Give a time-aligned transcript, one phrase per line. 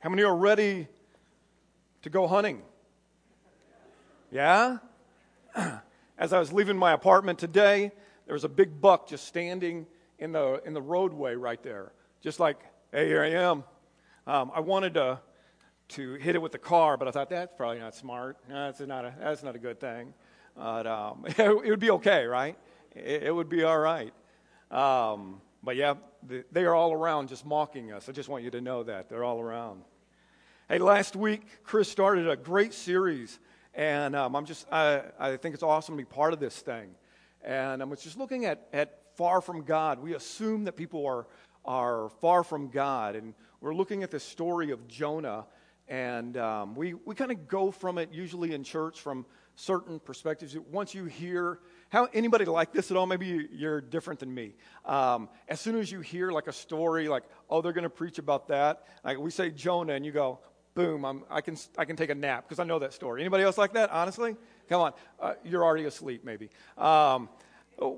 [0.00, 0.86] How many are ready
[2.02, 2.62] to go hunting?
[4.30, 4.78] Yeah?
[6.18, 7.90] As I was leaving my apartment today,
[8.26, 9.86] there was a big buck just standing
[10.20, 11.90] in the, in the roadway right there.
[12.22, 12.58] Just like,
[12.92, 13.64] hey, here I am.
[14.28, 15.18] Um, I wanted to,
[15.88, 18.36] to hit it with the car, but I thought that's probably not smart.
[18.48, 20.14] That's not a, that's not a good thing.
[20.54, 22.56] But um, it, it, would be okay, right?
[22.94, 24.12] It, it would be all right.
[24.70, 25.94] Um, but yeah,
[26.52, 28.08] they are all around just mocking us.
[28.08, 29.08] I just want you to know that.
[29.08, 29.82] They're all around.
[30.70, 33.38] Hey, last week, Chris started a great series,
[33.72, 36.90] and um, I'm just, I, I think it's awesome to be part of this thing.
[37.42, 39.98] And I was just looking at, at far from God.
[39.98, 41.26] We assume that people are,
[41.64, 43.32] are far from God, and
[43.62, 45.46] we're looking at the story of Jonah,
[45.88, 49.24] and um, we, we kind of go from it usually in church from
[49.54, 50.54] certain perspectives.
[50.70, 53.06] Once you hear how anybody like this at all?
[53.06, 54.54] Maybe you're different than me.
[54.84, 58.18] Um, as soon as you hear like a story, like oh they're going to preach
[58.18, 60.40] about that, like we say Jonah, and you go
[60.78, 63.20] boom, I'm, i can I can take a nap because I know that story.
[63.20, 63.90] Anybody else like that?
[63.90, 64.36] Honestly,
[64.68, 66.50] come on, uh, you're already asleep maybe.
[66.76, 67.28] Um,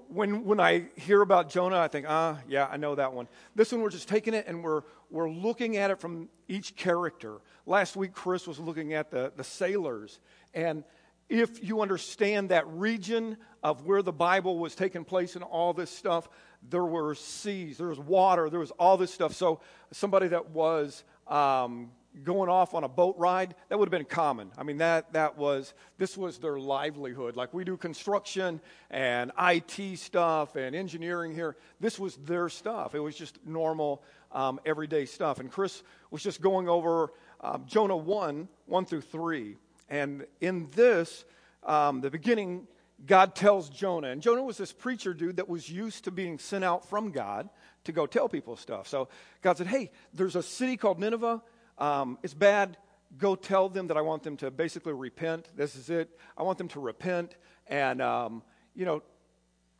[0.08, 3.28] when when I hear about Jonah, I think, ah, yeah, I know that one.
[3.54, 7.42] This one, we're just taking it and we're we're looking at it from each character.
[7.66, 10.18] Last week, Chris was looking at the the sailors
[10.54, 10.82] and
[11.28, 15.90] if you understand that region of where the Bible was taking place and all this
[15.90, 16.28] stuff,
[16.68, 19.34] there were seas, there was water, there was all this stuff.
[19.34, 19.60] So
[19.92, 21.92] somebody that was um,
[22.24, 24.50] going off on a boat ride, that would have been common.
[24.58, 27.36] I mean, that, that was, this was their livelihood.
[27.36, 31.56] Like we do construction and IT stuff and engineering here.
[31.78, 32.94] This was their stuff.
[32.94, 35.40] It was just normal, um, everyday stuff.
[35.40, 39.56] And Chris was just going over um, Jonah 1, 1 through 3.
[39.88, 41.24] And in this,
[41.64, 42.66] um, the beginning,
[43.06, 44.08] God tells Jonah.
[44.08, 47.48] And Jonah was this preacher dude that was used to being sent out from God
[47.84, 48.88] to go tell people stuff.
[48.88, 49.08] So
[49.42, 51.42] God said, Hey, there's a city called Nineveh.
[51.80, 52.76] Um, it's bad.
[53.18, 55.48] Go tell them that I want them to basically repent.
[55.56, 56.10] This is it.
[56.36, 57.36] I want them to repent
[57.66, 58.42] and, um,
[58.74, 59.02] you know,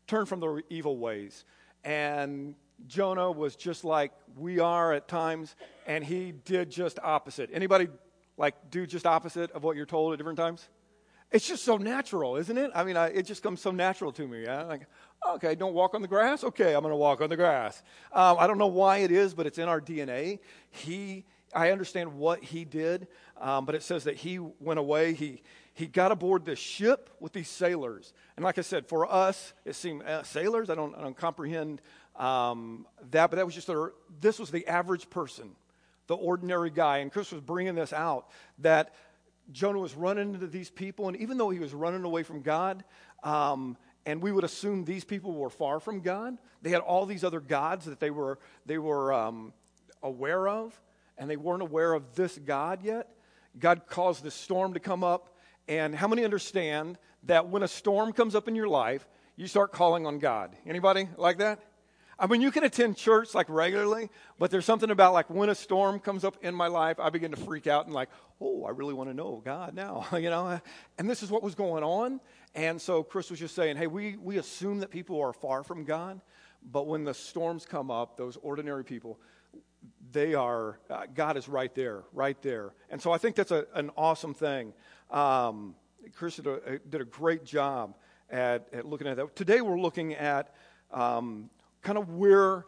[0.06, 1.44] turn from their evil ways.
[1.84, 2.54] And
[2.86, 5.54] Jonah was just like we are at times,
[5.86, 7.50] and he did just opposite.
[7.52, 7.88] Anybody
[8.36, 10.68] like do just opposite of what you're told at different times?
[11.30, 12.72] It's just so natural, isn't it?
[12.74, 14.42] I mean, I, it just comes so natural to me.
[14.42, 14.64] Yeah?
[14.64, 14.86] Like,
[15.34, 16.42] okay, don't walk on the grass.
[16.42, 17.82] Okay, I'm going to walk on the grass.
[18.12, 20.40] Um, I don't know why it is, but it's in our DNA.
[20.70, 21.24] He,
[21.54, 23.08] I understand what he did,
[23.40, 25.14] um, but it says that he went away.
[25.14, 29.52] He he got aboard this ship with these sailors, and like I said, for us,
[29.64, 30.70] it seemed uh, sailors.
[30.70, 31.80] I don't I don't comprehend
[32.16, 33.90] um, that, but that was just a,
[34.20, 35.50] this was the average person
[36.10, 36.98] the ordinary guy.
[36.98, 38.26] And Chris was bringing this out
[38.58, 38.96] that
[39.52, 42.82] Jonah was running into these people, and even though he was running away from God,
[43.22, 47.22] um, and we would assume these people were far from God, they had all these
[47.22, 49.52] other gods that they were, they were um,
[50.02, 50.78] aware of,
[51.20, 53.08] and they weren't aware of this God yet.
[53.58, 55.36] God caused this storm to come up,
[55.68, 59.70] and how many understand that when a storm comes up in your life, you start
[59.70, 60.56] calling on God?
[60.66, 61.60] Anybody like that?
[62.18, 65.54] I mean, you can attend church like regularly, but there's something about like when a
[65.54, 68.08] storm comes up in my life, I begin to freak out and like,
[68.40, 70.60] oh, I really want to know God now, you know?
[70.98, 72.20] And this is what was going on.
[72.54, 75.84] And so Chris was just saying, hey, we, we assume that people are far from
[75.84, 76.20] God,
[76.62, 79.18] but when the storms come up, those ordinary people,
[80.12, 82.72] they are, uh, God is right there, right there.
[82.90, 84.72] And so I think that's a, an awesome thing.
[85.10, 85.74] Um,
[86.14, 87.94] Chris did a, did a, great job
[88.30, 89.36] at, at looking at that.
[89.36, 90.54] Today we're looking at
[90.92, 91.50] um,
[91.82, 92.64] kind of where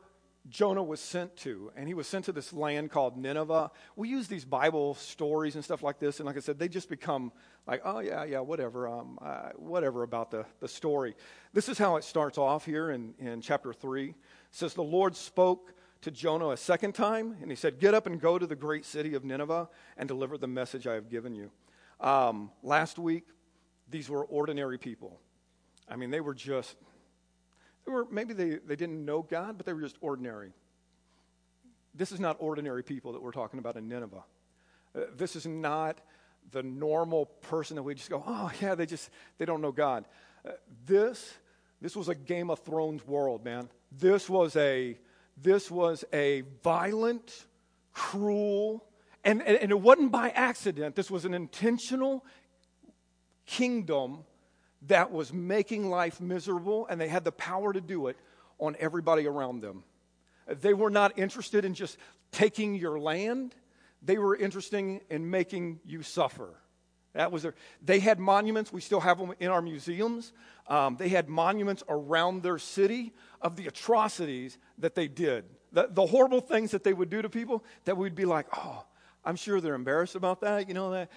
[0.49, 1.71] Jonah was sent to.
[1.77, 3.71] And he was sent to this land called Nineveh.
[3.97, 6.19] We use these Bible stories and stuff like this.
[6.19, 7.33] And like I said, they just become
[7.67, 11.15] like, oh, yeah, yeah, whatever, um, uh, whatever about the, the story.
[11.53, 14.09] This is how it starts off here in, in chapter 3.
[14.09, 14.17] It
[14.51, 18.21] says, The Lord spoke to Jonah a second time, and he said, Get up and
[18.21, 21.51] go to the great city of Nineveh and deliver the message I have given you.
[22.01, 23.25] Um, last week,
[23.89, 25.21] these were ordinary people.
[25.89, 26.77] I mean, they were just
[27.85, 30.53] they were, maybe they, they didn't know God, but they were just ordinary.
[31.95, 34.25] This is not ordinary people that we're talking about in Nineveh.
[34.95, 36.01] Uh, this is not
[36.53, 40.05] the normal person that we just go, oh, yeah, they just, they don't know God.
[40.47, 40.53] Uh,
[40.87, 41.35] this,
[41.81, 43.69] this was a Game of Thrones world, man.
[43.91, 44.97] This was a,
[45.43, 47.47] this was a violent,
[47.93, 48.85] cruel,
[49.25, 50.95] and, and, and it wasn't by accident.
[50.95, 52.25] This was an intentional
[53.47, 54.25] kingdom
[54.89, 58.17] that was making life miserable, and they had the power to do it
[58.59, 59.85] on everybody around them.
[60.47, 61.97] They were not interested in just
[62.33, 63.55] taking your land,
[64.03, 66.55] they were interested in making you suffer.
[67.15, 67.55] That was their,
[67.85, 70.33] they had monuments, we still have them in our museums.
[70.67, 73.13] Um, they had monuments around their city
[73.43, 77.29] of the atrocities that they did, the, the horrible things that they would do to
[77.29, 78.85] people that we'd be like, oh,
[79.25, 80.69] I'm sure they're embarrassed about that.
[80.69, 81.11] You know that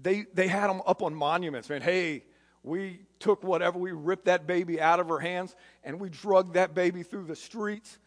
[0.00, 1.82] they they had them up on monuments, man.
[1.82, 2.24] Hey,
[2.62, 6.74] we took whatever, we ripped that baby out of her hands, and we drugged that
[6.74, 7.98] baby through the streets.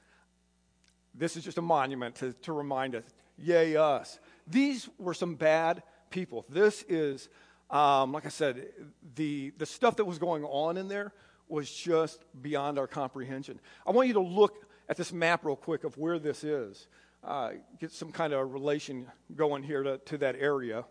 [1.16, 3.04] This is just a monument to, to remind us,
[3.38, 4.20] yay, us.
[4.48, 5.84] These were some bad
[6.14, 6.46] people.
[6.48, 7.28] This is,
[7.72, 8.68] um, like I said,
[9.16, 11.12] the, the stuff that was going on in there
[11.50, 13.60] was just beyond our comprehension.
[13.86, 16.88] I want you to look at this map real quick of where this is.
[17.24, 20.86] Uh, get some kind of relation going here to, to that area.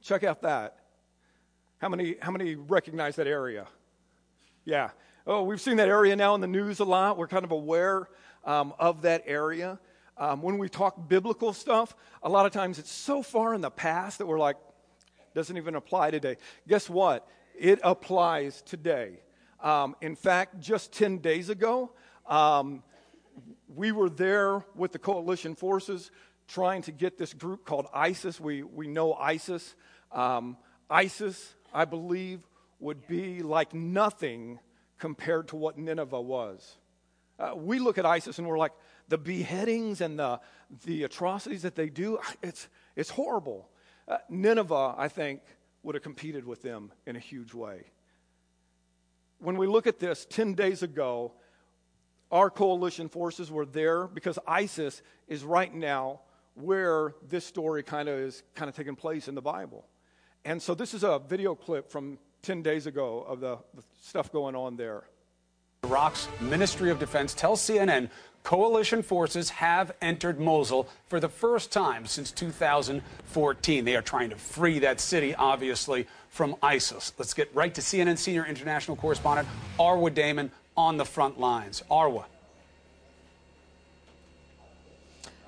[0.00, 0.76] Check out that.
[1.78, 3.66] How many, how many recognize that area?
[4.64, 4.90] Yeah.
[5.26, 7.18] Oh, we've seen that area now in the news a lot.
[7.18, 8.08] We're kind of aware
[8.44, 9.80] um, of that area.
[10.20, 13.70] Um, when we talk biblical stuff, a lot of times it's so far in the
[13.70, 14.56] past that we're like,
[15.34, 16.36] doesn't even apply today.
[16.68, 17.26] Guess what?
[17.58, 19.20] It applies today.
[19.62, 21.92] Um, in fact, just 10 days ago,
[22.26, 22.82] um,
[23.74, 26.10] we were there with the coalition forces
[26.46, 28.38] trying to get this group called ISIS.
[28.38, 29.74] We, we know ISIS.
[30.12, 30.58] Um,
[30.90, 32.46] ISIS, I believe,
[32.78, 34.58] would be like nothing
[34.98, 36.76] compared to what Nineveh was.
[37.38, 38.72] Uh, we look at ISIS and we're like,
[39.10, 40.40] the beheadings and the,
[40.86, 43.68] the atrocities that they do, it's, it's horrible.
[44.08, 45.42] Uh, Nineveh, I think,
[45.82, 47.84] would have competed with them in a huge way.
[49.38, 51.32] When we look at this, 10 days ago,
[52.30, 56.20] our coalition forces were there because ISIS is right now
[56.54, 59.86] where this story kind of is kind of taking place in the Bible.
[60.44, 64.30] And so this is a video clip from 10 days ago of the, the stuff
[64.30, 65.04] going on there.
[65.84, 68.10] Iraq's Ministry of Defense tells CNN
[68.42, 73.84] coalition forces have entered Mosul for the first time since 2014.
[73.84, 77.12] They are trying to free that city, obviously, from ISIS.
[77.18, 79.48] Let's get right to CNN senior international correspondent
[79.78, 81.82] Arwa Damon on the front lines.
[81.90, 82.24] Arwa.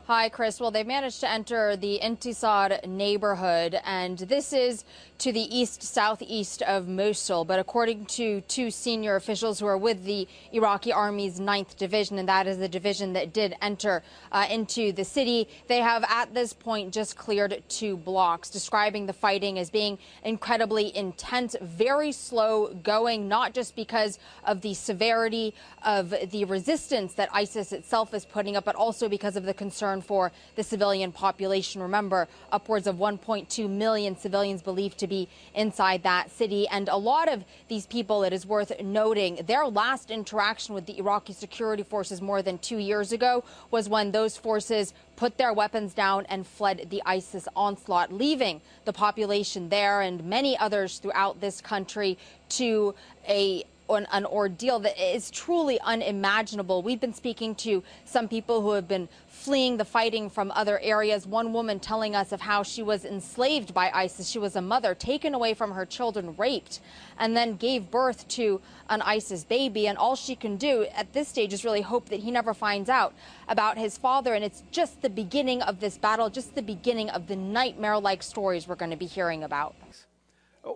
[0.09, 0.61] Hi, Chris.
[0.61, 4.85] Well, they've managed to enter the Intisar neighborhood, and this is
[5.23, 7.45] to the east southeast of Mosul.
[7.45, 12.29] But according to two senior officials who are with the Iraqi Army's 9th Division, and
[12.29, 14.03] that is the division that did enter
[14.33, 19.13] uh, into the city, they have at this point just cleared two blocks, describing the
[19.13, 25.55] fighting as being incredibly intense, very slow going, not just because of the severity
[25.85, 30.03] of the resistance that ISIS itself is putting up, but also because of the concern
[30.03, 31.81] for the civilian population.
[31.81, 36.67] Remember, upwards of 1.2 million civilians believed to be be inside that city.
[36.69, 40.97] And a lot of these people, it is worth noting, their last interaction with the
[40.99, 45.93] Iraqi security forces more than two years ago was when those forces put their weapons
[45.93, 51.61] down and fled the ISIS onslaught, leaving the population there and many others throughout this
[51.61, 52.17] country
[52.49, 52.95] to
[53.29, 56.83] a an, an, ordeal that is truly unimaginable.
[56.83, 61.27] We've been speaking to some people who have been fleeing the fighting from other areas.
[61.27, 64.29] One woman telling us of how she was enslaved by ISIS.
[64.29, 66.81] She was a mother, taken away from her children, raped,
[67.19, 69.89] and then gave birth to an ISIS baby.
[69.89, 72.89] And all she can do at this stage is really hope that he never finds
[72.89, 73.15] out
[73.49, 74.35] about his father.
[74.35, 78.23] And it's just the beginning of this battle, just the beginning of the nightmare like
[78.23, 79.75] stories we're going to be hearing about.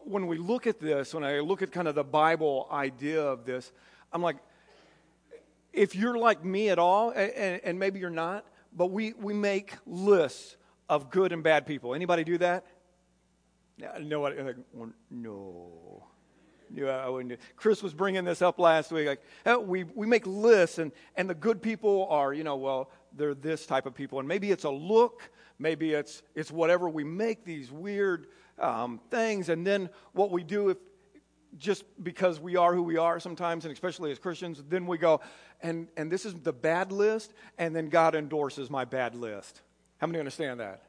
[0.04, 3.44] When we look at this, when I look at kind of the Bible idea of
[3.44, 3.70] this,
[4.12, 4.36] I'm like,
[5.72, 8.44] if you're like me at all, and, and maybe you're not,
[8.74, 10.56] but we, we make lists
[10.88, 11.94] of good and bad people.
[11.94, 12.64] Anybody do that?
[14.00, 14.56] No, like,
[15.10, 16.02] no.
[16.74, 17.36] Yeah, I wouldn't do.
[17.54, 19.06] Chris was bringing this up last week.
[19.06, 19.22] Like,
[19.66, 23.66] we, we make lists, and, and the good people are, you know, well, they're this
[23.66, 24.18] type of people.
[24.18, 26.88] And maybe it's a look, maybe it's, it's whatever.
[26.88, 28.26] We make these weird
[28.58, 30.78] um, things, and then what we do if
[31.58, 35.20] just because we are who we are sometimes, and especially as Christians, then we go,
[35.62, 39.62] and, and this is the bad list, and then God endorses my bad list.
[39.98, 40.82] How many understand that?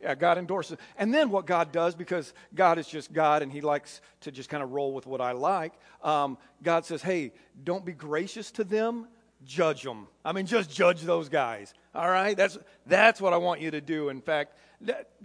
[0.00, 0.76] Yeah, God endorses.
[0.98, 4.50] And then what God does, because God is just God and He likes to just
[4.50, 5.72] kind of roll with what I like,
[6.02, 7.32] um, God says, hey,
[7.64, 9.08] don't be gracious to them,
[9.44, 10.08] judge them.
[10.22, 11.72] I mean, just judge those guys.
[11.94, 12.36] All right?
[12.36, 14.10] That's, that's what I want you to do.
[14.10, 14.58] In fact,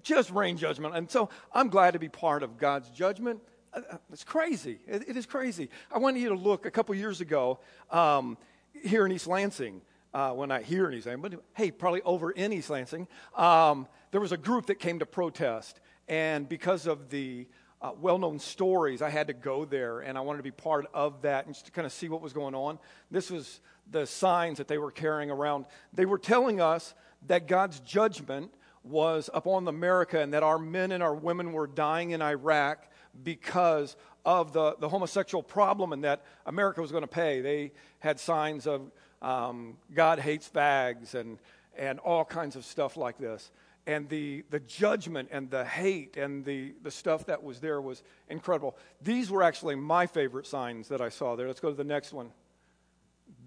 [0.02, 0.96] just rain judgment.
[0.96, 3.42] And so I'm glad to be part of God's judgment.
[3.74, 4.80] Uh, uh, it's crazy.
[4.88, 5.70] it, is crazy.
[5.92, 7.60] I want you to look a couple years ago.
[7.90, 8.38] Um,
[8.74, 9.82] here in East Lansing,
[10.14, 13.88] uh, well, not here in East Lansing, but hey, probably over in East Lansing, um,
[14.12, 15.80] there was a group that came to protest.
[16.08, 17.48] And because of the
[17.82, 20.86] uh, well known stories, I had to go there and I wanted to be part
[20.94, 22.80] of that and just to kind of see what was going on.
[23.10, 25.66] This was the signs that they were carrying around.
[25.94, 26.94] They were telling us
[27.28, 32.12] that God's judgment was upon America and that our men and our women were dying
[32.12, 32.88] in Iraq
[33.24, 33.96] because
[34.26, 37.42] of the, the homosexual problem and that America was going to pay.
[37.42, 41.38] They had signs of um, God hates fags and,
[41.78, 43.52] and all kinds of stuff like this.
[43.88, 48.04] And the, the judgment and the hate and the, the stuff that was there was
[48.30, 48.78] incredible.
[49.02, 51.48] These were actually my favorite signs that I saw there.
[51.48, 52.32] Let's go to the next one.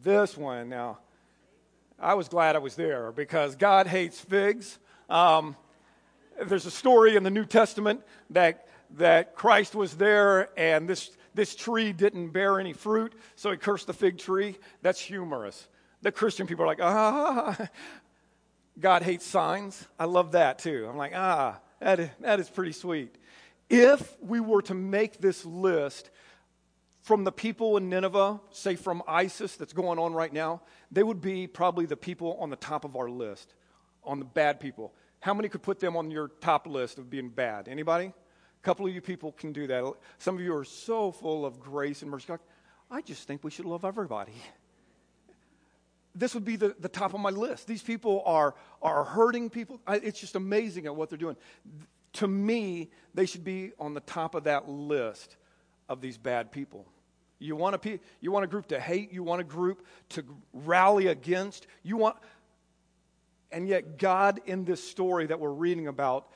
[0.02, 0.98] This one now.
[2.00, 4.78] I was glad I was there because God hates figs.
[5.08, 5.56] Um,
[6.46, 11.54] there's a story in the New Testament that, that Christ was there and this, this
[11.54, 14.56] tree didn't bear any fruit, so he cursed the fig tree.
[14.82, 15.68] That's humorous.
[16.02, 17.68] The Christian people are like, ah,
[18.80, 19.86] God hates signs.
[19.98, 20.86] I love that too.
[20.90, 23.14] I'm like, ah, that is, that is pretty sweet.
[23.70, 26.10] If we were to make this list
[27.02, 31.20] from the people in Nineveh, say from ISIS that's going on right now, they would
[31.20, 33.54] be probably the people on the top of our list,
[34.04, 34.92] on the bad people.
[35.20, 37.68] How many could put them on your top list of being bad?
[37.68, 38.06] Anybody?
[38.06, 39.94] A couple of you people can do that.
[40.18, 42.32] Some of you are so full of grace and mercy.
[42.90, 44.34] I just think we should love everybody
[46.14, 47.66] this would be the, the top of my list.
[47.66, 49.80] These people are, are hurting people.
[49.86, 51.36] I, it's just amazing at what they're doing.
[52.14, 55.36] To me, they should be on the top of that list
[55.88, 56.86] of these bad people.
[57.40, 61.08] You want, a, you want a group to hate, you want a group to rally
[61.08, 62.16] against, you want,
[63.54, 66.26] and yet God in this story that we're reading about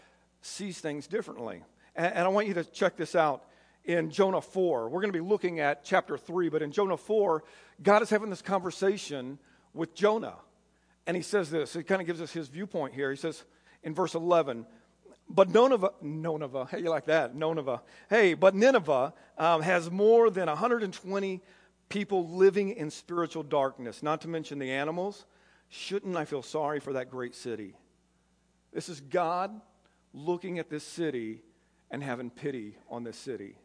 [0.40, 1.64] sees things differently.
[1.96, 3.44] And, and I want you to check this out
[3.84, 4.88] in Jonah 4.
[4.88, 7.42] We're going to be looking at chapter 3, but in Jonah 4,
[7.82, 9.38] God is having this conversation
[9.74, 10.36] with Jonah.
[11.08, 13.10] And he says this, he kind of gives us his viewpoint here.
[13.10, 13.42] He says
[13.82, 14.64] in verse 11,
[15.28, 17.34] but Nineveh, Nineveh, hey, you like that?
[17.34, 17.82] Nineveh.
[18.08, 21.42] Hey, but Nineveh um, has more than 120
[21.88, 25.26] people living in spiritual darkness, not to mention the animals.
[25.68, 27.74] Shouldn't I feel sorry for that great city?
[28.72, 29.60] This is God
[30.12, 31.42] looking at this city
[31.90, 33.56] and having pity on this city.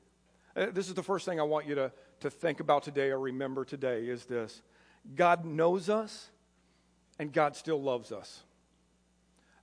[0.56, 1.92] Uh, this is the first thing I want you to,
[2.22, 4.62] to think about today or remember today is this
[5.16, 6.30] God knows us
[7.20, 8.44] and God still loves us.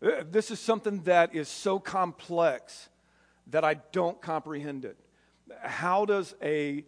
[0.02, 2.88] Uh, this is something that is so complex
[3.48, 4.96] that I don't comprehend it.
[5.62, 6.84] How does a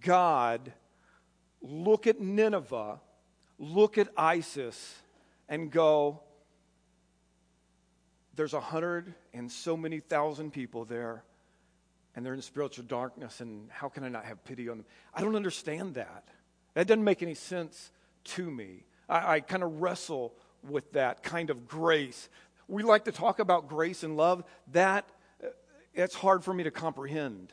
[0.00, 0.72] God
[1.60, 3.00] look at Nineveh,
[3.58, 4.94] look at ISIS,
[5.48, 6.20] and go,
[8.34, 11.22] there's a hundred and so many thousand people there,
[12.16, 14.86] and they're in spiritual darkness, and how can I not have pity on them?
[15.14, 16.24] I don't understand that.
[16.74, 17.90] That doesn't make any sense
[18.24, 18.84] to me.
[19.08, 20.34] I, I kind of wrestle
[20.68, 22.28] with that kind of grace.
[22.68, 24.44] We like to talk about grace and love.
[24.72, 25.08] That,
[25.42, 25.48] uh,
[25.92, 27.52] it's hard for me to comprehend.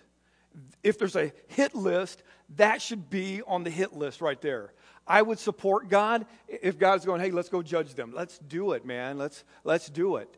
[0.84, 2.24] If there's a hit list,
[2.56, 4.74] that should be on the hit list right there.
[5.12, 8.14] I would support God if God's going, hey, let's go judge them.
[8.16, 9.18] Let's do it, man.
[9.18, 10.38] Let's, let's do it.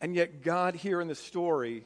[0.00, 1.84] And yet, God here in the story,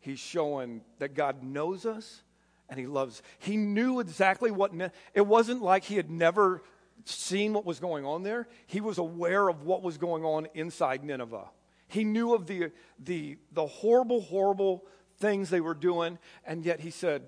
[0.00, 2.22] He's showing that God knows us
[2.70, 3.20] and He loves.
[3.40, 4.72] He knew exactly what.
[5.12, 6.62] It wasn't like He had never
[7.04, 8.48] seen what was going on there.
[8.66, 11.50] He was aware of what was going on inside Nineveh.
[11.88, 14.86] He knew of the, the, the horrible, horrible
[15.18, 17.24] things they were doing, and yet he said,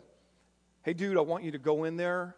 [0.84, 2.34] Hey, dude, I want you to go in there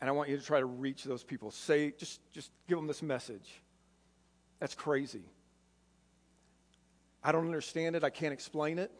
[0.00, 1.50] and I want you to try to reach those people.
[1.50, 3.60] Say, just, just give them this message.
[4.60, 5.24] That's crazy.
[7.22, 8.04] I don't understand it.
[8.04, 8.92] I can't explain it.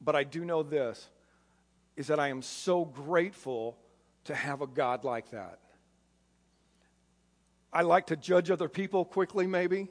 [0.00, 1.08] But I do know this
[1.96, 3.78] is that I am so grateful
[4.24, 5.58] to have a God like that.
[7.72, 9.88] I like to judge other people quickly, maybe,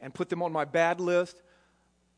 [0.00, 1.42] and put them on my bad list.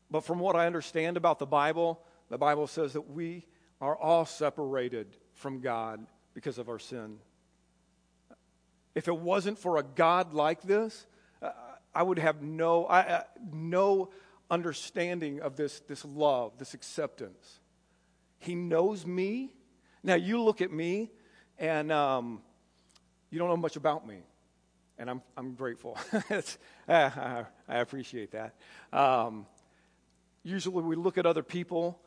[0.09, 3.45] But from what I understand about the Bible, the Bible says that we
[3.79, 7.17] are all separated from God because of our sin.
[8.95, 11.05] If it wasn't for a God like this,
[11.93, 14.11] I would have no, I, no
[14.49, 17.59] understanding of this, this love, this acceptance.
[18.39, 19.53] He knows me.
[20.03, 21.11] Now, you look at me,
[21.57, 22.41] and um,
[23.29, 24.23] you don't know much about me
[25.01, 25.97] and I'm, I'm grateful.
[26.87, 28.53] I, I, appreciate that.
[28.93, 29.47] Um,
[30.43, 31.99] usually we look at other people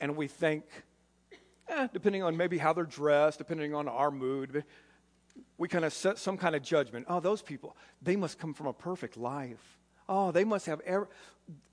[0.00, 0.64] and we think,
[1.72, 4.64] eh, depending on maybe how they're dressed, depending on our mood,
[5.58, 7.06] we kind of set some kind of judgment.
[7.08, 9.78] Oh, those people, they must come from a perfect life.
[10.08, 11.08] Oh, they must have, ever,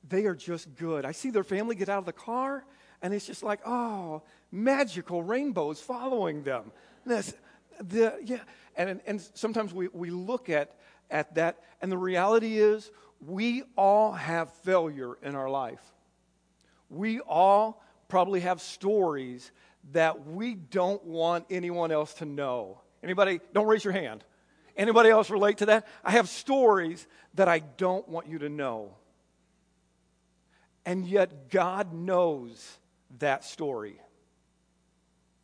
[0.08, 1.06] they are just good.
[1.06, 2.64] I see their family get out of the car,
[3.02, 6.72] and it's just like, oh, magical rainbows following them.
[7.06, 7.34] This,
[7.82, 8.40] the, yeah.
[8.76, 10.76] And, and sometimes we, we look at,
[11.10, 12.92] at that, and the reality is
[13.26, 15.82] we all have failure in our life.
[16.90, 19.52] We all probably have stories
[19.92, 22.82] that we don't want anyone else to know.
[23.04, 24.24] Anybody, don't raise your hand.
[24.76, 25.88] Anybody else relate to that?
[26.04, 28.96] I have stories that I don't want you to know.
[30.86, 32.78] And yet, God knows
[33.20, 34.00] that story.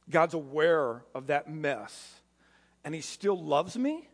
[0.10, 2.22] God's aware of that mess
[2.86, 4.08] and he still loves me?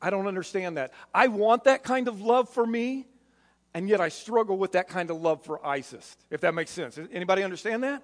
[0.00, 0.92] I don't understand that.
[1.14, 3.06] I want that kind of love for me,
[3.74, 6.98] and yet I struggle with that kind of love for ISIS, if that makes sense.
[7.12, 8.02] Anybody understand that?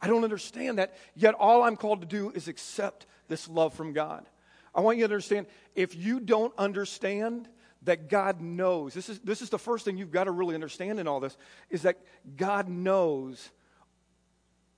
[0.00, 0.94] I don't understand that.
[1.14, 4.26] Yet all I'm called to do is accept this love from God.
[4.74, 7.48] I want you to understand if you don't understand
[7.82, 10.98] that God knows, this is, this is the first thing you've got to really understand
[10.98, 11.36] in all this,
[11.70, 11.98] is that
[12.36, 13.50] God knows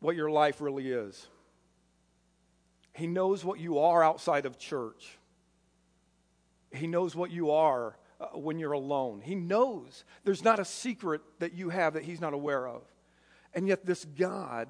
[0.01, 1.27] what your life really is.
[2.93, 5.19] He knows what you are outside of church.
[6.73, 9.21] He knows what you are uh, when you're alone.
[9.23, 12.83] He knows there's not a secret that you have that He's not aware of.
[13.55, 14.69] And yet, this God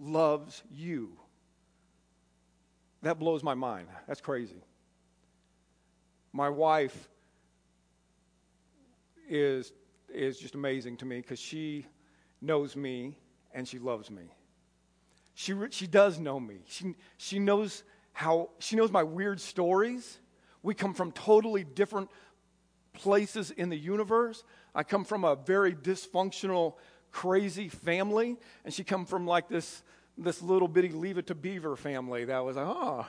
[0.00, 1.12] loves you.
[3.02, 3.88] That blows my mind.
[4.06, 4.62] That's crazy.
[6.32, 7.08] My wife
[9.28, 9.72] is,
[10.12, 11.86] is just amazing to me because she
[12.40, 13.16] knows me
[13.52, 14.32] and she loves me.
[15.34, 16.58] She, she does know me.
[16.66, 20.18] She, she knows how, she knows my weird stories.
[20.62, 22.10] We come from totally different
[22.92, 24.44] places in the universe.
[24.74, 26.74] I come from a very dysfunctional,
[27.12, 29.82] crazy family, and she come from like this,
[30.16, 33.06] this little bitty Leave It to Beaver family that was like, oh.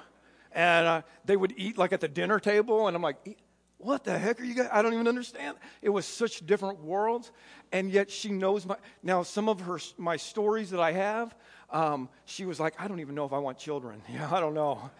[0.53, 3.37] And uh, they would eat like at the dinner table, and I'm like,
[3.83, 4.69] what the heck are you guys?
[4.71, 5.57] I don't even understand.
[5.81, 7.31] It was such different worlds,
[7.71, 8.75] and yet she knows my.
[9.01, 11.35] Now, some of her my stories that I have,
[11.69, 14.01] um, she was like, I don't even know if I want children.
[14.11, 14.91] Yeah, I don't know.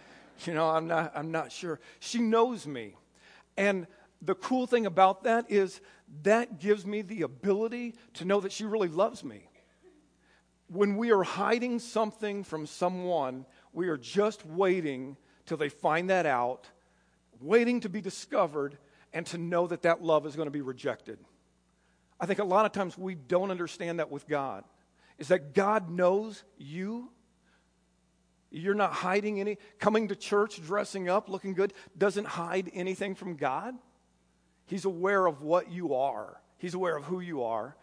[0.46, 1.12] You know, I'm not.
[1.16, 1.80] I'm not sure.
[2.00, 2.96] She knows me,
[3.58, 3.86] and
[4.22, 5.82] the cool thing about that is
[6.24, 9.48] that gives me the ability to know that she really loves me.
[10.68, 16.26] When we are hiding something from someone, we are just waiting till they find that
[16.26, 16.70] out,
[17.40, 18.78] waiting to be discovered,
[19.14, 21.20] and to know that that love is going to be rejected.
[22.20, 24.64] I think a lot of times we don't understand that with God.
[25.18, 27.12] Is that God knows you?
[28.52, 29.58] You're not hiding any.
[29.80, 33.76] Coming to church, dressing up, looking good, doesn't hide anything from God.
[34.66, 37.76] He's aware of what you are, He's aware of who you are.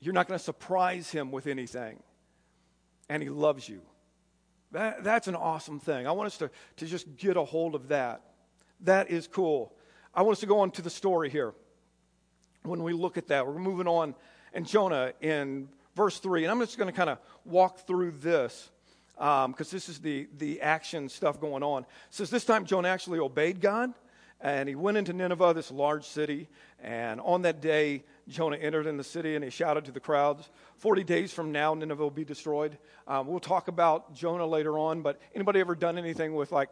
[0.00, 2.02] You're not going to surprise Him with anything.
[3.08, 3.80] And He loves you.
[4.72, 6.06] That, that's an awesome thing.
[6.06, 8.22] I want us to, to just get a hold of that.
[8.80, 9.72] That is cool.
[10.12, 11.54] I want us to go on to the story here.
[12.64, 14.14] When we look at that, we're moving on.
[14.52, 18.70] And Jonah in verse 3, and I'm just going to kind of walk through this
[19.16, 21.82] because um, this is the, the action stuff going on.
[21.82, 23.92] It says this time Jonah actually obeyed God
[24.44, 26.48] and he went into Nineveh, this large city.
[26.82, 30.50] And on that day, Jonah entered in the city and he shouted to the crowds,
[30.76, 32.76] 40 days from now, Nineveh will be destroyed.
[33.08, 36.68] Um, we'll talk about Jonah later on, but anybody ever done anything with like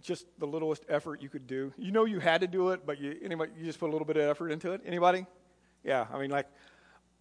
[0.00, 1.72] just the littlest effort you could do?
[1.78, 4.06] You know you had to do it, but you, anybody, you just put a little
[4.06, 4.80] bit of effort into it?
[4.84, 5.24] Anybody?
[5.84, 6.48] Yeah, I mean, like,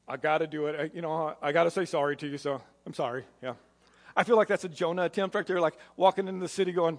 [0.07, 0.79] I got to do it.
[0.79, 3.23] I, you know, I got to say sorry to you, so I'm sorry.
[3.43, 3.53] Yeah.
[4.15, 6.97] I feel like that's a Jonah attempt right there, like walking into the city going,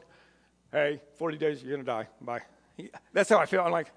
[0.71, 2.07] hey, 40 days, you're going to die.
[2.21, 2.43] Bye.
[3.13, 3.63] That's how I feel.
[3.63, 3.93] I'm like,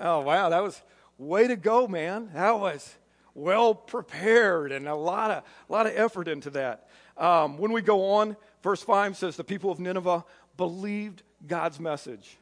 [0.00, 0.80] oh, wow, that was
[1.18, 2.30] way to go, man.
[2.34, 2.96] That was
[3.34, 6.88] well prepared and a lot of, a lot of effort into that.
[7.16, 10.24] Um, when we go on, verse 5 says, The people of Nineveh
[10.56, 12.36] believed God's message.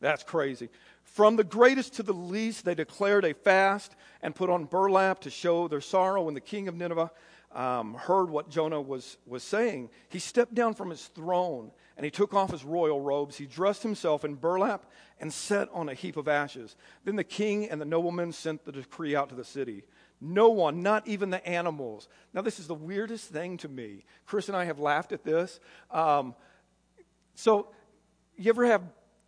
[0.00, 0.68] That's crazy.
[1.02, 5.30] From the greatest to the least, they declared a fast and put on burlap to
[5.30, 6.22] show their sorrow.
[6.22, 7.10] When the king of Nineveh
[7.54, 12.10] um, heard what Jonah was, was saying, he stepped down from his throne and he
[12.10, 13.36] took off his royal robes.
[13.36, 14.90] He dressed himself in burlap
[15.20, 16.74] and sat on a heap of ashes.
[17.04, 19.84] Then the king and the noblemen sent the decree out to the city.
[20.20, 22.08] No one, not even the animals.
[22.32, 24.04] Now, this is the weirdest thing to me.
[24.26, 25.60] Chris and I have laughed at this.
[25.90, 26.34] Um,
[27.34, 27.68] so,
[28.36, 28.82] you ever have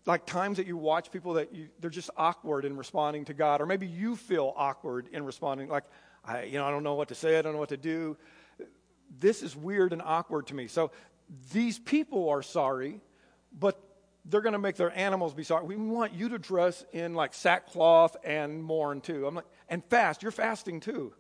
[0.07, 3.61] like times that you watch people that you, they're just awkward in responding to God,
[3.61, 5.85] or maybe you feel awkward in responding, like,
[6.27, 8.17] I, you know, I don't know what to say, I don't know what to do.
[9.19, 10.67] This is weird and awkward to me.
[10.67, 10.91] So
[11.53, 13.01] these people are sorry,
[13.59, 13.81] but
[14.25, 15.65] they're going to make their animals be sorry.
[15.65, 19.27] We want you to dress in like sackcloth and mourn too.
[19.27, 20.23] I'm like, and fast.
[20.23, 21.13] You're fasting too.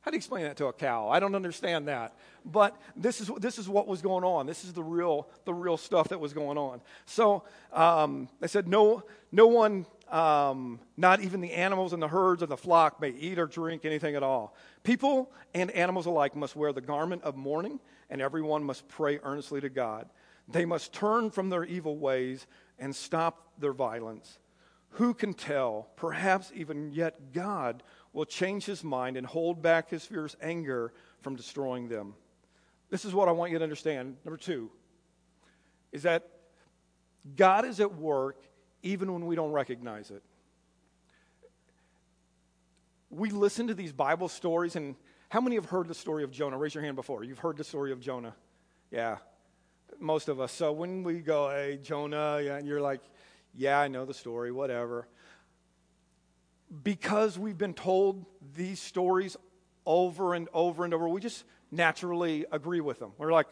[0.00, 1.08] How do you explain that to a cow?
[1.08, 2.14] I don't understand that.
[2.44, 4.46] But this is, this is what was going on.
[4.46, 6.80] This is the real, the real stuff that was going on.
[7.06, 12.42] So um, they said, no, no one, um, not even the animals and the herds
[12.42, 14.54] and the flock, may eat or drink anything at all.
[14.82, 19.60] People and animals alike must wear the garment of mourning and everyone must pray earnestly
[19.60, 20.08] to God.
[20.48, 22.46] They must turn from their evil ways
[22.78, 24.38] and stop their violence.
[24.90, 25.88] Who can tell?
[25.96, 31.36] Perhaps even yet God will change his mind and hold back his fierce anger from
[31.36, 32.14] destroying them.
[32.88, 34.16] This is what I want you to understand.
[34.24, 34.70] Number two
[35.92, 36.28] is that
[37.34, 38.42] God is at work
[38.86, 40.22] even when we don't recognize it.
[43.10, 44.94] We listen to these Bible stories and
[45.28, 46.56] how many have heard the story of Jonah?
[46.56, 47.24] Raise your hand before.
[47.24, 48.34] You've heard the story of Jonah.
[48.90, 49.16] Yeah,
[49.98, 50.52] most of us.
[50.52, 53.00] So when we go, hey, Jonah, yeah, and you're like,
[53.54, 55.08] Yeah, I know the story, whatever.
[56.82, 59.36] Because we've been told these stories
[59.84, 63.12] over and over and over, we just naturally agree with them.
[63.18, 63.46] We're like,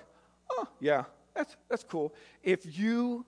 [0.50, 2.14] oh, yeah, that's, that's cool.
[2.42, 3.24] If you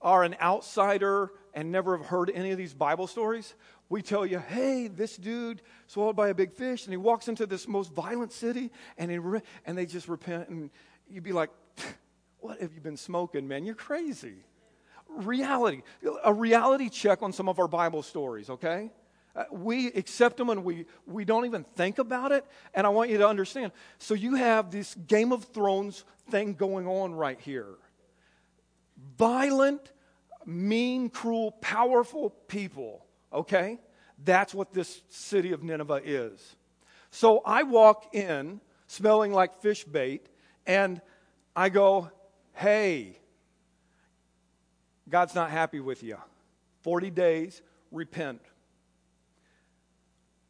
[0.00, 3.54] are an outsider and never have heard any of these Bible stories,
[3.88, 7.46] we tell you, hey, this dude swallowed by a big fish, and he walks into
[7.46, 10.70] this most violent city, and, he re- and they just repent, and
[11.08, 11.50] you'd be like,
[12.40, 13.64] what have you been smoking, man?
[13.64, 14.44] You're crazy.
[15.08, 15.82] Reality,
[16.24, 18.90] a reality check on some of our Bible stories, okay?
[19.34, 22.44] Uh, we accept them and we, we don't even think about it.
[22.74, 23.72] And I want you to understand.
[23.98, 27.74] So you have this Game of Thrones thing going on right here.
[29.16, 29.92] Violent,
[30.46, 33.78] mean, cruel, powerful people, okay?
[34.22, 36.56] That's what this city of Nineveh is.
[37.10, 40.28] So I walk in smelling like fish bait
[40.66, 41.00] and
[41.54, 42.10] I go,
[42.54, 43.18] hey,
[45.08, 46.16] God's not happy with you.
[46.82, 48.40] 40 days, repent.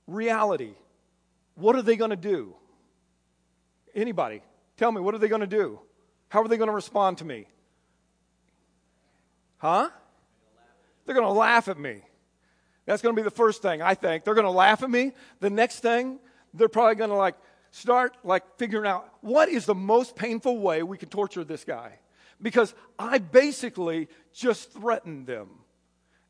[0.07, 0.74] Reality.
[1.55, 2.55] What are they going to do?
[3.94, 4.42] Anybody?
[4.76, 5.81] Tell me, what are they going to do?
[6.29, 7.46] How are they going to respond to me?
[9.60, 9.90] Huh?
[11.04, 12.00] They're going to laugh at me.
[12.86, 14.24] That's going to be the first thing, I think.
[14.24, 15.12] They're going to laugh at me.
[15.38, 16.18] The next thing,
[16.54, 17.36] they're probably going to like
[17.70, 21.98] start like figuring out what is the most painful way we can torture this guy.
[22.42, 25.50] Because I basically just threatened them.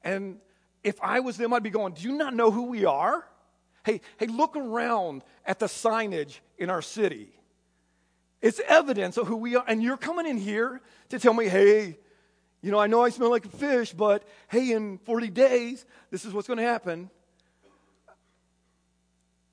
[0.02, 0.38] And
[0.82, 3.26] if I was them, I'd be going, Do you not know who we are?
[3.84, 7.32] Hey, hey, look around at the signage in our city.
[8.42, 9.64] It's evidence of who we are.
[9.66, 11.98] And you're coming in here to tell me, hey,
[12.62, 16.25] you know, I know I smell like a fish, but hey, in 40 days, this
[16.25, 17.11] is what's going to happen.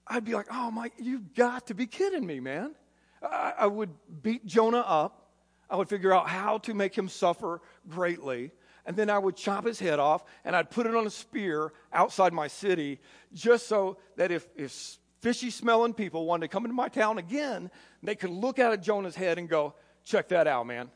[0.05, 2.75] I'd be like, oh my, you've got to be kidding me, man.
[3.21, 3.89] I, I would
[4.21, 5.31] beat Jonah up.
[5.69, 8.51] I would figure out how to make him suffer greatly.
[8.85, 11.73] And then I would chop his head off and I'd put it on a spear
[11.91, 13.01] outside my city
[13.33, 17.69] just so that if, if fishy smelling people wanted to come into my town again,
[18.01, 19.73] they could look at Jonah's head and go,
[20.05, 20.89] check that out, man.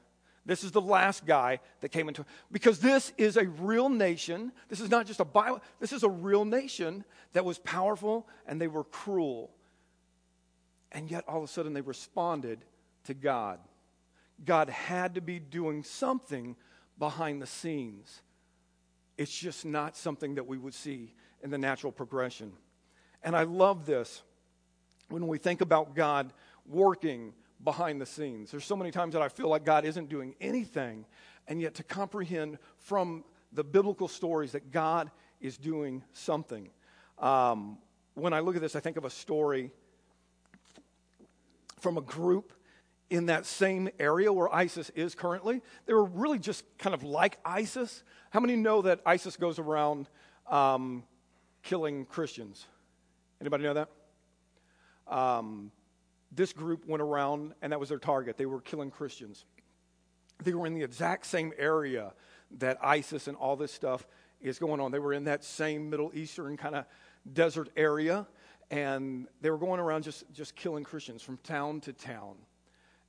[0.46, 4.52] This is the last guy that came into because this is a real nation.
[4.70, 5.62] This is not just a Bible.
[5.80, 9.52] This is a real nation that was powerful and they were cruel.
[10.92, 12.66] And yet all of a sudden they responded
[13.06, 13.60] to God.
[14.44, 16.56] God had to be doing something
[16.98, 18.22] behind the scenes.
[19.18, 22.54] It's just not something that we would see in the natural progression.
[23.24, 24.24] And I love this
[25.10, 26.34] when we think about God
[26.66, 28.52] working behind the scenes.
[28.52, 31.06] There's so many times that I feel like God isn't doing anything,
[31.48, 36.70] and yet to comprehend from the biblical stories that God is doing something.
[37.20, 37.78] Um,
[38.14, 39.72] when I look at this, I think of a story
[41.80, 42.54] from a group
[43.10, 45.62] in that same area where ISIS is currently.
[45.86, 48.04] They were really just kind of like ISIS.
[48.30, 50.08] How many know that ISIS goes around
[50.48, 51.04] um,
[51.62, 52.66] killing Christians?
[53.42, 53.90] Anybody know that?
[55.08, 55.72] Um,
[56.32, 58.38] this group went around, and that was their target.
[58.38, 59.46] They were killing Christians.
[60.44, 62.14] They were in the exact same area
[62.58, 64.08] that ISIS and all this stuff
[64.40, 64.92] is going on.
[64.92, 66.86] They were in that same Middle Eastern kind of
[67.32, 68.28] desert area,
[68.70, 72.36] and they were going around just, just killing Christians from town to town.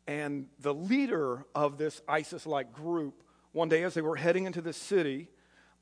[0.07, 4.61] And the leader of this ISIS like group, one day as they were heading into
[4.61, 5.29] the city,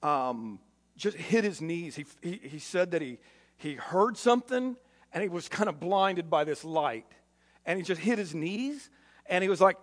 [0.03, 0.59] um,
[0.97, 1.97] just hit his knees.
[1.97, 3.19] He, he, he said that he,
[3.57, 4.77] he heard something
[5.13, 7.07] and he was kind of blinded by this light
[7.65, 8.91] and he just hit his knees
[9.27, 9.77] and he was like,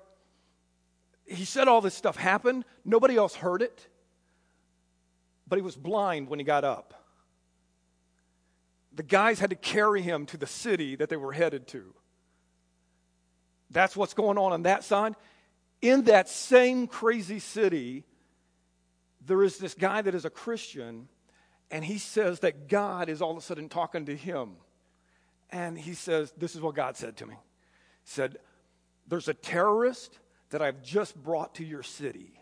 [1.26, 2.66] he said all this stuff happened.
[2.86, 3.88] Nobody else heard it,
[5.48, 6.94] but he was blind when he got up.
[8.94, 11.94] The guys had to carry him to the city that they were headed to.
[13.70, 15.16] That's what's going on on that side.
[15.82, 18.06] In that same crazy city,
[19.26, 21.10] there is this guy that is a Christian,
[21.70, 24.56] and he says that God is all of a sudden talking to him.
[25.50, 27.36] And he says, This is what God said to me
[28.08, 28.38] said,
[29.08, 30.18] There's a terrorist
[30.50, 32.42] that I've just brought to your city.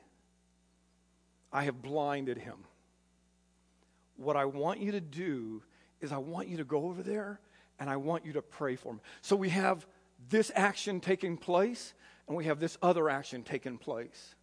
[1.51, 2.57] I have blinded him.
[4.17, 5.63] What I want you to do
[6.01, 7.39] is, I want you to go over there
[7.79, 9.01] and I want you to pray for him.
[9.21, 9.85] So we have
[10.29, 11.93] this action taking place
[12.27, 14.35] and we have this other action taking place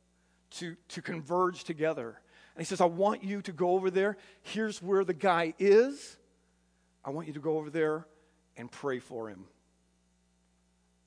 [0.53, 2.21] to, to converge together.
[2.55, 4.17] And he says, I want you to go over there.
[4.43, 6.17] Here's where the guy is.
[7.05, 8.07] I want you to go over there
[8.57, 9.45] and pray for him.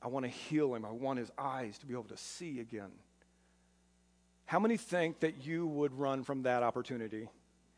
[0.06, 0.86] I want to heal him.
[0.86, 2.91] I want his eyes to be able to see again.
[4.46, 7.28] How many think that you would run from that opportunity?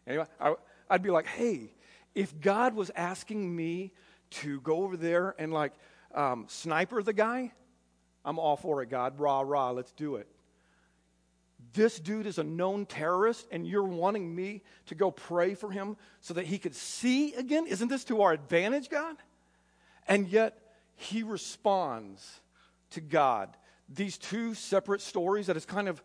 [0.06, 0.56] Anyway, I,
[0.90, 1.72] I'd be like, hey,
[2.14, 3.94] if God was asking me
[4.32, 5.72] to go over there and like
[6.14, 7.54] um, sniper the guy,
[8.26, 9.18] I'm all for it, God.
[9.22, 10.28] Rah, rah, let's do it.
[11.72, 15.96] this dude is a known terrorist and you're wanting me to go pray for him
[16.20, 17.68] so that he could see again?
[17.68, 19.16] Isn't this to our advantage, God?
[20.10, 20.67] And yet
[20.98, 22.42] he responds
[22.92, 23.56] to God.
[23.88, 26.04] These two separate stories that is kind of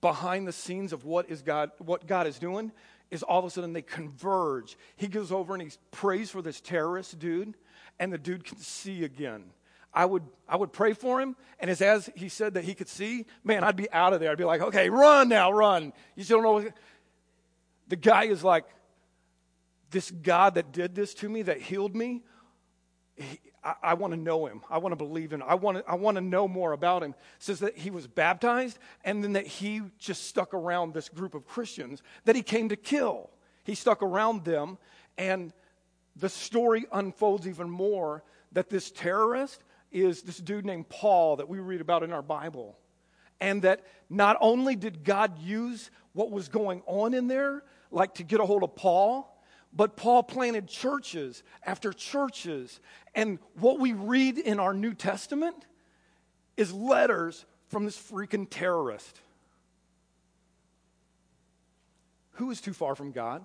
[0.00, 2.72] behind the scenes of what is God what God is doing
[3.10, 4.76] is all of a sudden they converge.
[4.96, 7.54] He goes over and he prays for this terrorist dude
[7.98, 9.44] and the dude can see again.
[9.94, 12.88] I would, I would pray for him, and as, as he said that he could
[12.88, 14.30] see, man, I'd be out of there.
[14.30, 15.92] I'd be like, okay, run now, run.
[16.16, 16.70] You still don't know.
[17.88, 18.64] The guy is like,
[19.90, 22.22] this God that did this to me, that healed me,
[23.16, 24.62] he, I, I want to know him.
[24.70, 25.42] I want to believe him.
[25.46, 27.10] I want to, I want to know more about him.
[27.10, 31.34] It says that he was baptized, and then that he just stuck around this group
[31.34, 33.30] of Christians that he came to kill.
[33.64, 34.78] He stuck around them,
[35.16, 35.52] and
[36.16, 38.22] the story unfolds even more
[38.52, 42.78] that this terrorist is this dude named Paul that we read about in our Bible.
[43.40, 48.22] And that not only did God use what was going on in there, like to
[48.22, 49.31] get a hold of Paul,
[49.74, 52.80] but Paul planted churches after churches.
[53.14, 55.56] And what we read in our New Testament
[56.56, 59.20] is letters from this freaking terrorist.
[62.32, 63.44] Who is too far from God?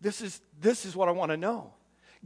[0.00, 1.72] This is, this is what I want to know.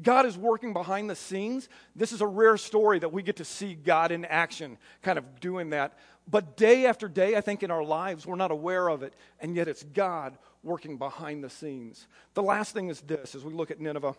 [0.03, 1.69] God is working behind the scenes.
[1.95, 5.41] This is a rare story that we get to see God in action, kind of
[5.41, 5.99] doing that.
[6.29, 9.55] But day after day, I think in our lives, we're not aware of it, and
[9.57, 12.07] yet it's God working behind the scenes.
[12.35, 14.15] The last thing is this as we look at Nineveh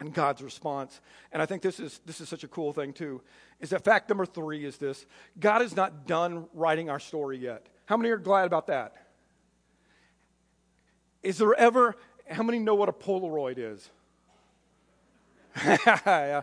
[0.00, 1.00] and God's response.
[1.32, 3.20] And I think this is, this is such a cool thing, too,
[3.60, 5.06] is that fact number three is this
[5.38, 7.66] God is not done writing our story yet.
[7.86, 8.94] How many are glad about that?
[11.22, 11.96] Is there ever,
[12.28, 13.88] how many know what a Polaroid is?
[15.56, 16.42] I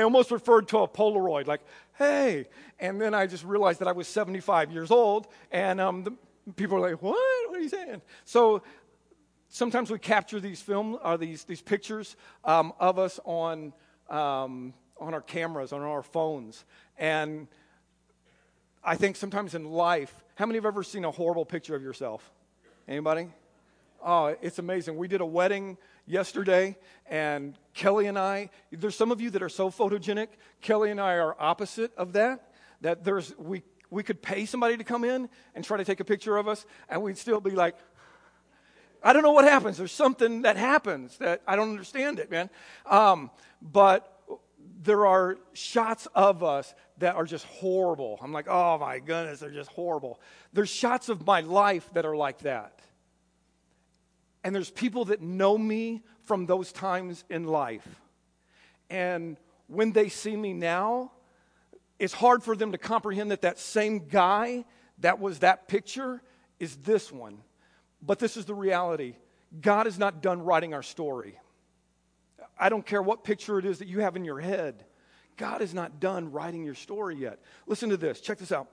[0.00, 1.60] almost referred to a Polaroid, like,
[1.98, 2.46] hey.
[2.80, 6.12] And then I just realized that I was 75 years old, and um, the,
[6.56, 7.50] people are like, what?
[7.50, 8.02] What are you saying?
[8.24, 8.62] So
[9.48, 13.72] sometimes we capture these film, or uh, these, these pictures um, of us on,
[14.10, 16.64] um, on our cameras, on our phones.
[16.98, 17.48] And
[18.82, 22.32] I think sometimes in life, how many have ever seen a horrible picture of yourself?
[22.86, 23.28] Anybody?
[24.04, 24.96] Oh, it's amazing.
[24.96, 26.76] We did a wedding yesterday,
[27.06, 30.28] and Kelly and I, there's some of you that are so photogenic.
[30.60, 32.50] Kelly and I are opposite of that.
[32.82, 36.04] That there's, we, we could pay somebody to come in and try to take a
[36.04, 37.76] picture of us, and we'd still be like,
[39.02, 39.76] I don't know what happens.
[39.76, 42.48] There's something that happens that I don't understand it, man.
[42.86, 44.10] Um, but
[44.82, 48.18] there are shots of us that are just horrible.
[48.22, 50.20] I'm like, oh my goodness, they're just horrible.
[50.52, 52.80] There's shots of my life that are like that.
[54.42, 57.86] And there's people that know me from those times in life.
[58.90, 61.12] And when they see me now,
[61.98, 64.64] it's hard for them to comprehend that that same guy
[64.98, 66.22] that was that picture
[66.58, 67.38] is this one.
[68.02, 69.14] But this is the reality
[69.60, 71.38] God is not done writing our story.
[72.58, 74.84] I don't care what picture it is that you have in your head.
[75.36, 77.40] God is not done writing your story yet.
[77.66, 78.20] Listen to this.
[78.20, 78.68] Check this out.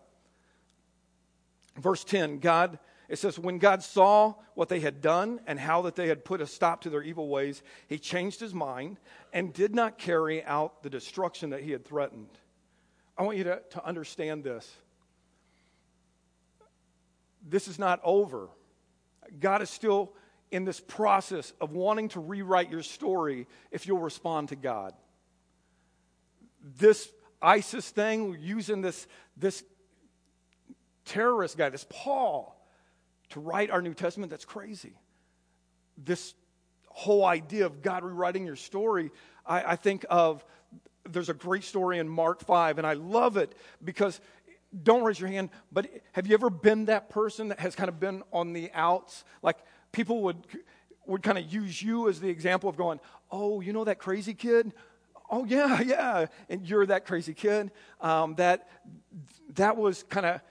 [1.77, 2.77] Verse 10 God
[3.11, 6.39] it says, When God saw what they had done and how that they had put
[6.39, 9.01] a stop to their evil ways, he changed his mind
[9.33, 12.29] and did not carry out the destruction that he had threatened.
[13.21, 14.67] I want you to, to understand this.
[17.47, 18.49] This is not over.
[19.39, 20.13] God is still
[20.49, 24.95] in this process of wanting to rewrite your story if you'll respond to God.
[26.79, 27.11] This
[27.43, 29.05] ISIS thing, using this,
[29.37, 29.63] this
[31.05, 32.59] terrorist guy, this Paul,
[33.29, 34.93] to write our New Testament, that's crazy.
[35.95, 36.33] This
[36.87, 39.11] whole idea of God rewriting your story,
[39.45, 40.43] I, I think of
[41.09, 44.19] there's a great story in Mark 5, and I love it because
[44.83, 47.99] don't raise your hand, but have you ever been that person that has kind of
[47.99, 49.25] been on the outs?
[49.41, 49.57] Like
[49.91, 50.37] people would
[51.05, 54.33] would kind of use you as the example of going, "Oh, you know that crazy
[54.33, 54.73] kid?
[55.29, 57.71] Oh yeah, yeah," and you're that crazy kid.
[57.99, 58.69] Um, that
[59.55, 60.41] that was kind of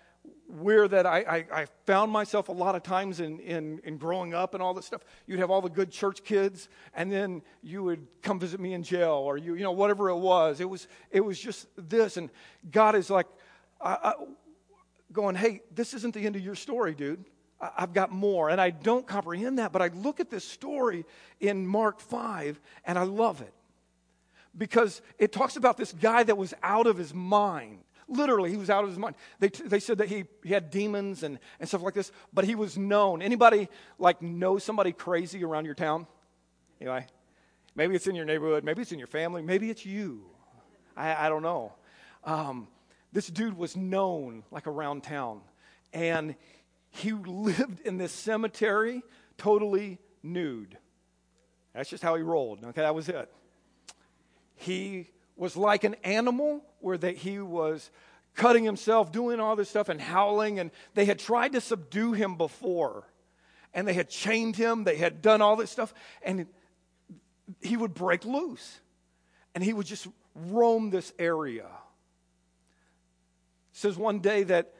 [0.51, 4.35] where that I, I, I, found myself a lot of times in, in, in growing
[4.35, 5.03] up and all this stuff.
[5.27, 8.83] You'd have all the good church kids, and then you would come visit me in
[8.83, 10.61] jail, or you, you know, whatever it was.
[10.61, 12.17] It was, it was just this.
[12.17, 12.31] And
[12.71, 13.27] God is like,
[13.81, 14.15] I, I,
[15.13, 17.25] going, hey, this isn't the end of your story, dude.
[17.61, 18.51] I've got more.
[18.51, 21.05] And I don't comprehend that, but I look at this story
[21.41, 23.53] in Mark 5, and I love it.
[24.57, 27.79] Because it talks about this guy that was out of his mind
[28.11, 29.15] Literally, he was out of his mind.
[29.39, 32.57] They, they said that he, he had demons and, and stuff like this, but he
[32.57, 33.23] was known.
[33.23, 33.69] Anybody
[33.99, 36.09] like know somebody crazy around your town?
[36.81, 37.07] Anyway,
[37.77, 40.25] maybe it's in your neighborhood, maybe it's in your family, maybe it's you.
[40.97, 41.73] I, I don't know.
[42.25, 42.67] Um,
[43.13, 45.41] this dude was known like around town.
[45.93, 46.35] And
[46.91, 49.03] he lived in this cemetery
[49.39, 50.77] totally nude.
[51.75, 52.65] That's just how he rolled.
[52.65, 53.33] Okay, that was it.
[54.57, 57.91] He was like an animal where that he was
[58.35, 60.59] cutting himself, doing all this stuff and howling.
[60.59, 63.05] And they had tried to subdue him before.
[63.73, 65.95] And they had chained him, they had done all this stuff.
[66.23, 66.47] And
[67.61, 68.81] he would break loose.
[69.55, 71.67] And he would just roam this area.
[73.73, 74.75] It says one day that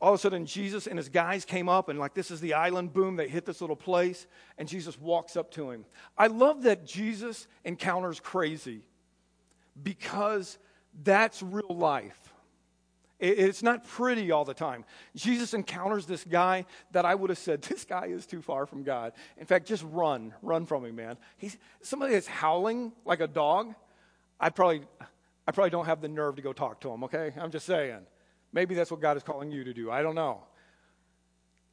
[0.00, 2.54] all of a sudden Jesus and his guys came up and like this is the
[2.54, 4.26] island boom they hit this little place
[4.56, 5.84] and Jesus walks up to him.
[6.16, 8.82] I love that Jesus encounters crazy
[9.82, 10.58] because
[11.02, 12.18] that's real life.
[13.18, 14.86] It's not pretty all the time.
[15.14, 18.82] Jesus encounters this guy that I would have said, This guy is too far from
[18.82, 19.12] God.
[19.36, 20.32] In fact, just run.
[20.40, 21.18] Run from him, man.
[21.36, 23.74] He's somebody that's howling like a dog.
[24.38, 24.82] I probably
[25.46, 27.32] I probably don't have the nerve to go talk to him, okay?
[27.38, 28.06] I'm just saying.
[28.52, 29.90] Maybe that's what God is calling you to do.
[29.90, 30.42] I don't know.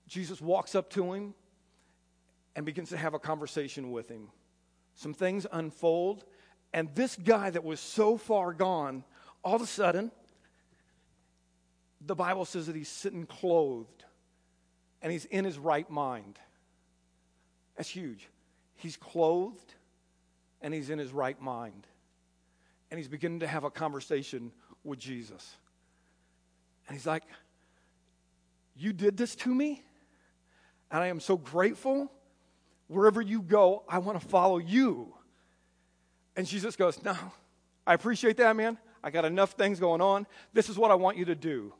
[0.08, 1.34] Jesus walks up to him
[2.56, 4.30] and begins to have a conversation with him.
[4.96, 6.26] Some things unfold,
[6.74, 9.04] and this guy that was so far gone,
[9.44, 10.12] all of a sudden,
[12.02, 14.04] the Bible says that he's sitting clothed
[15.02, 16.40] and he's in his right mind.
[17.76, 18.30] That's huge.
[18.76, 19.74] He's clothed
[20.62, 21.88] and he's in his right mind.
[22.90, 24.52] And he's beginning to have a conversation
[24.84, 25.58] with Jesus.
[26.88, 27.24] And he's like,
[28.76, 29.84] You did this to me,
[30.90, 32.12] and I am so grateful.
[32.88, 35.14] Wherever you go, I want to follow you.
[36.38, 37.18] And Jesus goes, No,
[37.86, 38.78] I appreciate that, man.
[39.04, 40.28] I got enough things going on.
[40.54, 41.74] This is what I want you to do.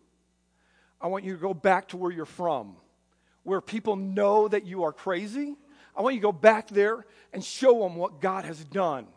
[1.00, 2.76] I want you to go back to where you're from,
[3.44, 5.56] where people know that you are crazy.
[5.96, 9.08] I want you to go back there and show them what God has done.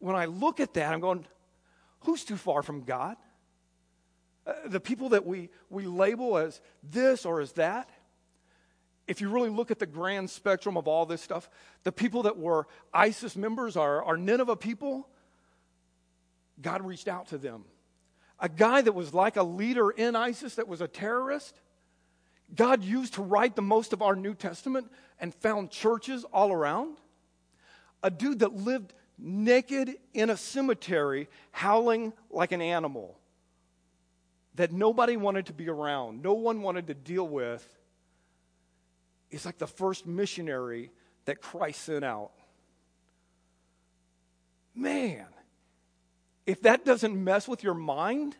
[0.00, 1.24] When I look at that, I'm going,
[2.00, 3.16] who's too far from God?
[4.44, 7.88] Uh, the people that we, we label as this or as that,
[9.06, 11.48] if you really look at the grand spectrum of all this stuff,
[11.82, 15.08] the people that were ISIS members are, are Nineveh people,
[16.60, 17.64] God reached out to them.
[18.38, 21.60] A guy that was like a leader in ISIS, that was a terrorist,
[22.54, 26.98] God used to write the most of our New Testament and found churches all around.
[28.02, 33.18] A dude that lived naked in a cemetery, howling like an animal
[34.54, 37.66] that nobody wanted to be around, no one wanted to deal with,
[39.32, 40.92] is like the first missionary
[41.24, 42.30] that Christ sent out.
[44.74, 45.26] Man,
[46.46, 48.36] if that doesn't mess with your mind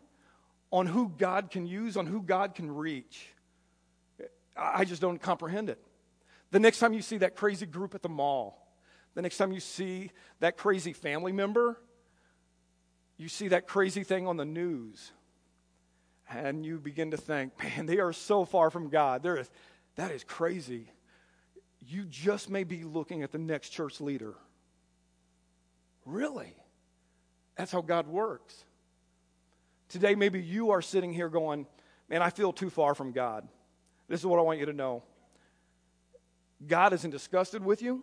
[0.70, 3.28] on who God can use, on who God can reach,
[4.56, 5.78] I just don't comprehend it.
[6.50, 8.74] The next time you see that crazy group at the mall,
[9.14, 11.78] the next time you see that crazy family member,
[13.16, 15.12] you see that crazy thing on the news,
[16.30, 19.22] and you begin to think, man, they are so far from God.
[19.22, 19.50] There is,
[19.96, 20.90] that is crazy.
[21.86, 24.34] You just may be looking at the next church leader.
[26.04, 26.54] Really?
[27.56, 28.64] That's how God works.
[29.88, 31.66] Today, maybe you are sitting here going,
[32.08, 33.46] man, I feel too far from God.
[34.08, 35.02] This is what I want you to know
[36.66, 38.02] God isn't disgusted with you,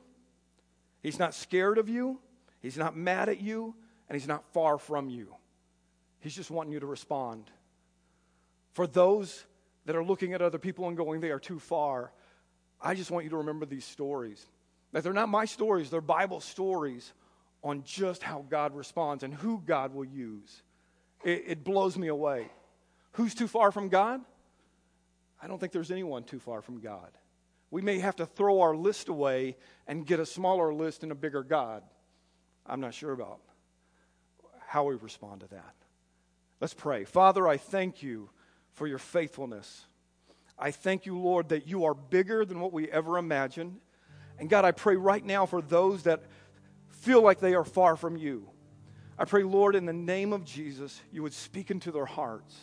[1.02, 2.20] He's not scared of you,
[2.62, 3.76] He's not mad at you,
[4.08, 5.36] and He's not far from you.
[6.20, 7.50] He's just wanting you to respond.
[8.74, 9.46] For those
[9.90, 12.12] that are looking at other people and going, they are too far,
[12.80, 14.46] I just want you to remember these stories.
[14.92, 17.12] That they're not my stories, they're Bible stories
[17.64, 20.62] on just how God responds and who God will use.
[21.24, 22.52] It, it blows me away.
[23.14, 24.22] Who's too far from God?
[25.42, 27.10] I don't think there's anyone too far from God.
[27.72, 31.16] We may have to throw our list away and get a smaller list and a
[31.16, 31.82] bigger God.
[32.64, 33.40] I'm not sure about
[34.68, 35.74] how we respond to that.
[36.62, 37.06] Let's pray.
[37.06, 38.30] Father, I thank you
[38.80, 39.86] for your faithfulness.
[40.58, 43.78] I thank you, Lord, that you are bigger than what we ever imagined.
[44.40, 46.24] And God, I pray right now for those that
[46.88, 48.50] feel like they are far from you.
[49.18, 52.56] I pray, Lord, in the name of Jesus, you would speak into their hearts,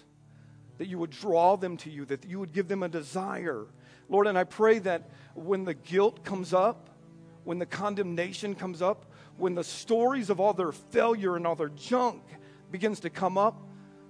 [0.79, 3.67] that you would draw them to you, that you would give them a desire.
[4.09, 6.89] Lord, and I pray that when the guilt comes up,
[7.45, 9.05] when the condemnation comes up,
[9.37, 12.23] when the stories of all their failure and all their junk
[12.71, 13.66] begins to come up,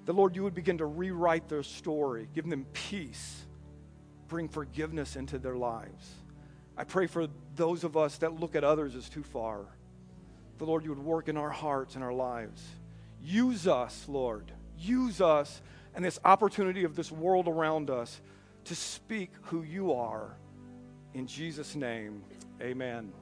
[0.07, 3.45] the Lord, you would begin to rewrite their story, give them peace,
[4.29, 6.09] bring forgiveness into their lives.
[6.77, 7.27] I pray for
[7.57, 9.67] those of us that look at others as too far.
[10.59, 12.63] The Lord, you would work in our hearts and our lives.
[13.21, 14.53] Use us, Lord.
[14.79, 15.61] Use us
[15.95, 18.21] and this opportunity of this world around us
[18.65, 20.37] to speak who you are.
[21.15, 22.23] In Jesus' name,
[22.61, 23.13] amen.